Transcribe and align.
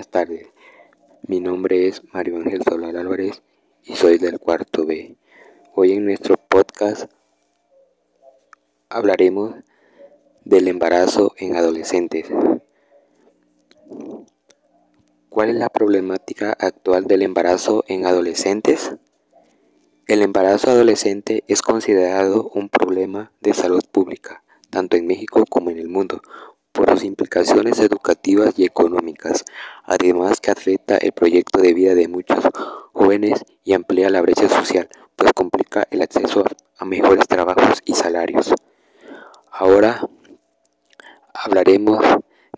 buenas 0.00 0.10
tardes. 0.12 0.48
Mi 1.26 1.40
nombre 1.40 1.86
es 1.86 2.02
Mario 2.14 2.38
Ángel 2.38 2.62
Solar 2.62 2.96
Álvarez 2.96 3.42
y 3.84 3.96
soy 3.96 4.16
del 4.16 4.38
cuarto 4.38 4.86
B. 4.86 5.18
Hoy 5.74 5.92
en 5.92 6.06
nuestro 6.06 6.38
podcast 6.38 7.12
hablaremos 8.88 9.56
del 10.46 10.68
embarazo 10.68 11.34
en 11.36 11.54
adolescentes. 11.54 12.28
¿Cuál 15.28 15.50
es 15.50 15.56
la 15.56 15.68
problemática 15.68 16.56
actual 16.58 17.04
del 17.04 17.20
embarazo 17.20 17.84
en 17.86 18.06
adolescentes? 18.06 18.94
El 20.06 20.22
embarazo 20.22 20.70
adolescente 20.70 21.44
es 21.46 21.60
considerado 21.60 22.50
un 22.54 22.70
problema 22.70 23.32
de 23.42 23.52
salud 23.52 23.84
pública, 23.92 24.44
tanto 24.70 24.96
en 24.96 25.06
México 25.06 25.44
como 25.46 25.68
en 25.68 25.76
el 25.76 25.90
mundo, 25.90 26.22
por 26.72 26.90
sus 26.90 27.04
implicaciones 27.04 27.78
educativas 27.80 28.58
y 28.58 28.64
económicas, 28.64 29.44
además 29.84 30.40
que 30.40 30.50
afecta 30.50 30.96
el 30.96 31.12
proyecto 31.12 31.60
de 31.60 31.74
vida 31.74 31.94
de 31.94 32.08
muchos 32.08 32.44
jóvenes 32.92 33.44
y 33.64 33.72
amplía 33.72 34.10
la 34.10 34.20
brecha 34.20 34.48
social, 34.48 34.88
pues 35.16 35.32
complica 35.32 35.86
el 35.90 36.02
acceso 36.02 36.44
a 36.78 36.84
mejores 36.84 37.26
trabajos 37.26 37.80
y 37.84 37.94
salarios. 37.94 38.54
Ahora 39.50 40.08
hablaremos 41.34 42.04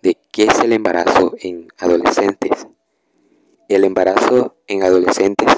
de 0.02 0.16
qué 0.30 0.45
es 0.45 0.59
el 0.60 0.73
embarazo 0.73 1.35
en 1.41 1.69
adolescentes. 1.79 2.66
El 3.69 3.85
embarazo 3.85 4.57
en 4.66 4.83
adolescentes 4.83 5.49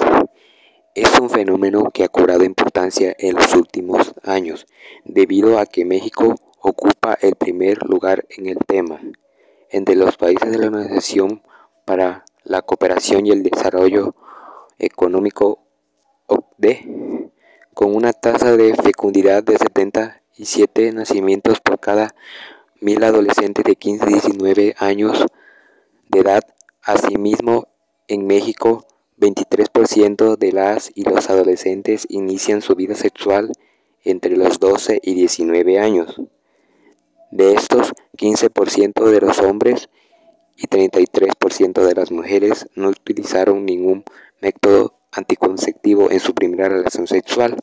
es 0.95 1.19
un 1.19 1.29
fenómeno 1.29 1.91
que 1.93 2.05
ha 2.05 2.07
cobrado 2.07 2.45
importancia 2.45 3.13
en 3.19 3.35
los 3.35 3.53
últimos 3.53 4.13
años, 4.23 4.65
debido 5.03 5.59
a 5.59 5.65
que 5.65 5.83
México 5.83 6.35
ocupa 6.67 7.15
el 7.21 7.35
primer 7.35 7.83
lugar 7.83 8.25
en 8.29 8.47
el 8.47 8.57
tema. 8.65 8.99
Entre 9.69 9.95
los 9.95 10.17
países 10.17 10.49
de 10.51 10.57
la 10.57 10.67
Organización 10.67 11.43
para 11.85 12.25
la 12.43 12.63
Cooperación 12.63 13.27
y 13.27 13.31
el 13.31 13.43
Desarrollo 13.43 14.15
Económico 14.79 15.59
OCDE, 16.25 17.29
con 17.75 17.95
una 17.95 18.13
tasa 18.13 18.57
de 18.57 18.73
fecundidad 18.73 19.43
de 19.43 19.57
77 19.57 20.91
nacimientos 20.91 21.59
por 21.59 21.79
cada 21.79 22.15
mil 22.81 23.03
adolescentes 23.03 23.63
de 23.63 23.75
15 23.75 24.03
a 24.03 24.07
19 24.07 24.75
años 24.79 25.23
de 26.09 26.19
edad. 26.19 26.41
Asimismo, 26.81 27.67
en 28.07 28.25
México, 28.25 28.87
23% 29.19 30.35
de 30.35 30.51
las 30.51 30.91
y 30.95 31.03
los 31.03 31.29
adolescentes 31.29 32.07
inician 32.09 32.61
su 32.61 32.75
vida 32.75 32.95
sexual 32.95 33.51
entre 34.03 34.35
los 34.35 34.59
12 34.59 34.99
y 35.03 35.13
19 35.13 35.79
años. 35.79 36.21
De 37.35 37.51
estos, 37.51 37.91
15% 38.17 39.03
de 39.09 39.19
los 39.19 39.39
hombres 39.39 39.89
y 40.55 40.67
33% 40.67 41.85
de 41.85 41.93
las 41.93 42.09
mujeres 42.09 42.69
no 42.75 42.87
utilizaron 42.87 43.65
ningún 43.65 44.05
método 44.39 44.93
anticonceptivo 45.11 46.09
en 46.11 46.21
su 46.21 46.33
primera 46.33 46.69
relación 46.69 47.07
sexual. 47.07 47.57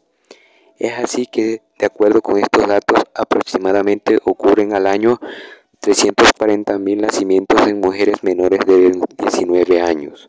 Es 0.78 0.92
así 0.98 1.24
que, 1.24 1.62
de 1.78 1.86
acuerdo 1.86 2.20
con 2.20 2.36
estos 2.36 2.66
datos, 2.66 3.02
aproximadamente 3.14 4.18
ocurren 4.26 4.74
al 4.74 4.86
año 4.86 5.18
340.000 5.80 7.00
nacimientos 7.00 7.66
en 7.66 7.80
mujeres 7.80 8.22
menores 8.22 8.60
de 8.66 9.00
19 9.20 9.80
años. 9.80 10.28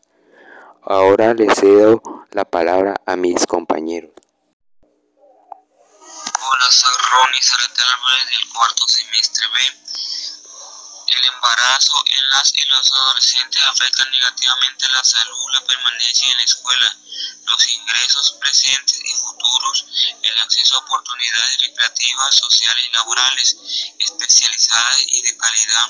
Ahora 0.81 1.33
les 1.33 1.53
cedo 1.55 2.01
la 2.31 2.45
palabra 2.45 2.95
a 3.05 3.17
mis 3.17 3.45
compañeros. 3.45 4.11
Hola, 6.63 6.71
soy 6.71 6.95
Ronnie 7.11 7.41
Álvarez 7.83 8.31
del 8.31 8.47
cuarto 8.47 8.87
semestre 8.87 9.45
B. 9.49 9.81
El 11.07 11.29
embarazo 11.33 12.03
en 12.05 12.29
las 12.29 12.53
y 12.55 12.63
los 12.63 12.89
adolescentes 12.89 13.61
afecta 13.63 14.05
negativamente 14.05 14.87
la 14.87 15.03
salud, 15.03 15.51
la 15.55 15.65
permanencia 15.65 16.31
en 16.31 16.37
la 16.37 16.43
escuela, 16.43 16.97
los 17.47 17.67
ingresos 17.67 18.37
presentes 18.39 18.97
y 19.03 19.13
futuros, 19.13 19.85
el 20.21 20.41
acceso 20.41 20.75
a 20.75 20.79
oportunidades 20.79 21.57
recreativas, 21.63 22.37
sociales 22.37 22.85
y 22.87 22.93
laborales, 22.93 23.57
especializadas 24.19 24.97
y 25.07 25.21
de 25.21 25.37
calidad, 25.37 25.89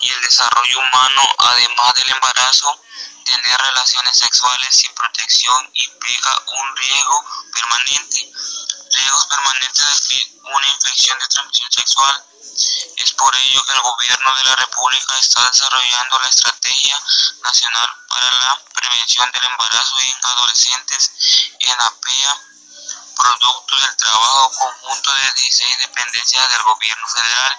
y 0.00 0.10
el 0.10 0.20
desarrollo 0.22 0.78
humano, 0.78 1.22
además 1.38 1.94
del 1.94 2.10
embarazo, 2.12 2.80
tener 3.24 3.60
relaciones 3.60 4.18
sexuales 4.18 4.68
sin 4.70 4.94
protección 4.94 5.70
implica 5.74 6.42
un 6.46 6.76
riesgo 6.76 7.24
permanente 7.52 8.32
riesgos 8.98 9.26
permanentes 9.26 10.08
de 10.08 10.40
una 10.42 10.66
infección 10.68 11.18
de 11.18 11.28
transmisión 11.28 11.70
sexual. 11.70 12.24
Es 12.96 13.12
por 13.12 13.34
ello 13.36 13.64
que 13.64 13.72
el 13.72 13.80
gobierno 13.80 14.34
de 14.36 14.44
la 14.44 14.56
República 14.56 15.14
está 15.20 15.48
desarrollando 15.50 16.18
la 16.20 16.28
Estrategia 16.28 17.00
Nacional 17.42 17.88
para 18.08 18.32
la 18.32 18.64
Prevención 18.74 19.30
del 19.30 19.50
Embarazo 19.50 19.96
en 20.00 20.14
Adolescentes 20.22 21.12
en 21.60 21.74
APEA, 21.80 22.40
producto 23.18 23.76
del 23.76 23.96
trabajo 23.96 24.50
conjunto 24.52 25.12
de 25.12 25.32
16 25.34 25.78
dependencias 25.80 26.48
del 26.48 26.62
gobierno 26.62 27.08
federal, 27.08 27.58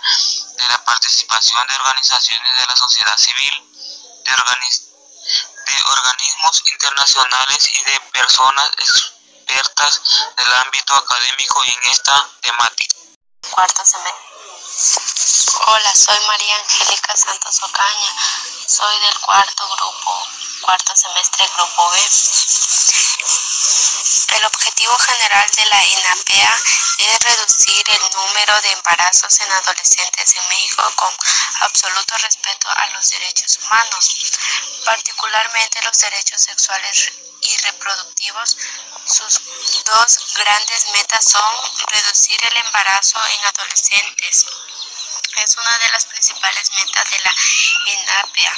de 0.58 0.70
la 0.70 0.86
participación 0.86 1.68
de 1.68 1.76
organizaciones 1.76 2.54
de 2.56 2.66
la 2.66 2.76
sociedad 2.76 3.18
civil, 3.18 3.72
de, 4.24 4.32
de 4.32 5.84
organismos 5.84 6.62
internacionales 6.66 7.70
y 7.74 7.84
de 7.84 8.00
personas 8.14 8.70
expertas 8.80 10.02
del 10.38 10.54
ámbito 10.54 10.96
académico 10.96 11.64
en 11.66 11.92
esta 11.92 12.30
temática. 12.42 12.96
Cuarto. 13.52 13.84
Hola, 15.68 15.92
soy 15.94 16.18
María 16.28 16.56
Angélica 16.56 17.16
Santos 17.16 17.62
Ocaña, 17.64 18.16
soy 18.66 19.00
del 19.02 19.20
cuarto 19.20 19.68
grupo, 19.68 20.28
cuarto 20.62 20.96
semestre 20.96 21.46
grupo 21.56 21.90
B. 21.92 22.00
El 24.36 24.46
objetivo 24.46 24.96
general 24.98 25.46
de 25.58 25.66
la 25.66 25.86
INAPEA 25.86 26.56
es 27.00 27.20
reducir 27.20 27.84
el 27.90 28.02
número 28.14 28.62
de 28.62 28.72
embarazos 28.72 29.40
en 29.40 29.52
adolescentes 29.52 30.36
en 30.36 30.48
México 30.50 30.84
con 30.96 31.14
absoluto 31.62 32.18
respeto 32.18 32.70
a 32.70 32.88
los 32.92 33.10
derechos 33.10 33.58
humanos, 33.58 34.32
particularmente 34.86 35.82
los 35.84 35.98
derechos 35.98 36.42
sexuales 36.42 37.12
y 37.42 37.58
reproductivos. 37.58 38.58
Sus 39.06 39.42
dos 39.86 40.34
grandes 40.36 40.86
metas 40.94 41.26
son 41.26 41.56
reducir 41.88 42.38
el 42.52 42.58
embarazo 42.66 43.20
en 43.28 43.46
adolescentes. 43.46 44.46
Es 45.44 45.56
una 45.56 45.78
de 45.80 45.90
las 45.90 46.06
principales 46.06 46.72
metas 46.76 47.10
de 47.12 47.20
la 47.20 47.34
INAPEA. 47.86 48.58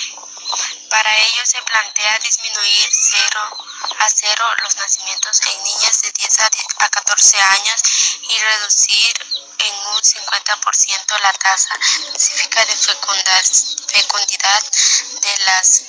Para 0.89 1.15
ello 1.15 1.45
se 1.45 1.61
plantea 1.61 2.17
disminuir 2.19 2.89
cero 2.91 3.55
a 3.99 4.09
cero 4.09 4.55
los 4.63 4.75
nacimientos 4.77 5.41
en 5.45 5.63
niñas 5.63 6.01
de 6.01 6.11
10 6.11 6.39
a 6.39 6.49
14 6.89 7.39
años 7.39 7.83
y 8.29 8.39
reducir 8.39 9.13
en 9.59 9.75
un 9.93 10.01
50% 10.01 11.19
la 11.21 11.31
tasa 11.33 11.77
específica 12.15 12.65
de 12.65 12.75
fecundidad 13.87 14.63
de 15.21 15.37
las 15.45 15.83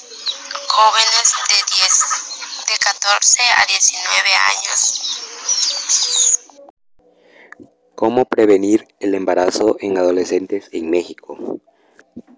jóvenes 0.69 1.33
de 1.49 1.63
10 1.75 2.05
de 2.67 2.79
14 2.79 3.51
a 3.57 3.65
19 3.65 4.37
años. 4.37 5.01
¿Cómo 8.03 8.25
prevenir 8.25 8.89
el 8.99 9.15
embarazo 9.15 9.77
en 9.79 9.97
adolescentes 9.97 10.69
en 10.73 10.91
México? 10.91 11.61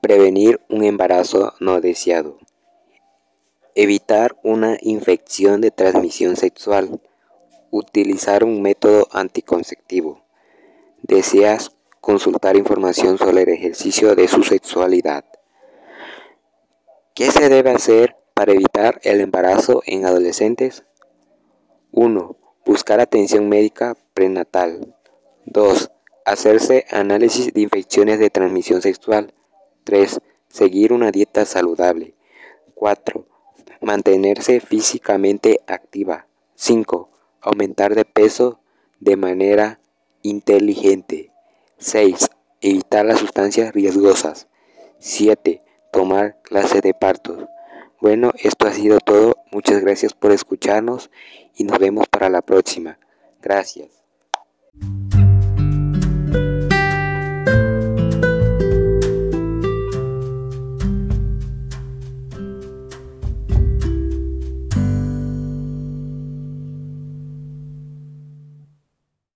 Prevenir 0.03 0.61
un 0.69 0.85
embarazo 0.85 1.55
no 1.59 1.81
deseado. 1.81 2.37
Evitar 3.75 4.37
una 4.43 4.77
infección 4.83 5.63
de 5.63 5.71
transmisión 5.71 6.37
sexual. 6.37 7.01
Utilizar 7.71 8.45
un 8.45 8.61
método 8.61 9.09
anticonceptivo. 9.11 10.23
¿Deseas 11.01 11.71
consultar 12.03 12.59
información 12.59 13.17
sobre 13.17 13.45
el 13.45 13.49
ejercicio 13.49 14.15
de 14.15 14.29
su 14.29 14.43
sexualidad? 14.43 15.25
¿Qué 17.15 17.31
se 17.31 17.49
debe 17.49 17.71
hacer 17.71 18.17
para 18.35 18.53
evitar 18.53 19.01
el 19.03 19.23
embarazo 19.23 19.83
en 19.87 20.05
adolescentes? 20.05 20.85
1. 21.91 22.37
Buscar 22.67 23.01
atención 23.01 23.49
médica 23.49 23.97
prenatal. 24.13 24.95
2. 25.47 25.91
Hacerse 26.25 26.87
análisis 26.91 27.53
de 27.53 27.61
infecciones 27.61 28.19
de 28.19 28.31
transmisión 28.31 28.81
sexual. 28.81 29.35
3. 29.85 30.21
Seguir 30.49 30.93
una 30.93 31.11
dieta 31.11 31.45
saludable. 31.45 32.15
4. 32.75 33.27
Mantenerse 33.81 34.61
físicamente 34.61 35.61
activa. 35.67 36.27
5. 36.55 37.11
Aumentar 37.41 37.95
de 37.95 38.05
peso 38.05 38.61
de 39.01 39.17
manera 39.17 39.81
inteligente. 40.23 41.31
6. 41.79 42.31
Evitar 42.63 43.05
las 43.05 43.19
sustancias 43.19 43.75
riesgosas. 43.75 44.49
7. 44.99 45.63
Tomar 45.93 46.41
clase 46.43 46.81
de 46.81 46.95
partos. 46.95 47.45
Bueno, 48.01 48.33
esto 48.39 48.67
ha 48.67 48.73
sido 48.73 48.99
todo. 48.99 49.37
Muchas 49.53 49.81
gracias 49.81 50.15
por 50.15 50.33
escucharnos 50.33 51.11
y 51.55 51.65
nos 51.65 51.79
vemos 51.79 52.07
para 52.09 52.31
la 52.31 52.43
próxima. 52.43 52.99
Gracias. 53.43 54.04